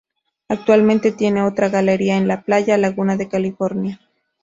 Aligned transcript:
Actualmente 0.49 1.11
tiene 1.11 1.43
otra 1.43 1.69
galería 1.69 2.17
en 2.17 2.27
la 2.27 2.41
Playa 2.41 2.75
Laguna 2.75 3.17
de 3.17 3.27
California. 3.29 4.01